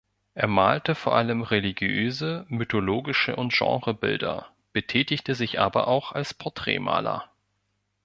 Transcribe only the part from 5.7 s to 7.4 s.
auch als Porträtmaler.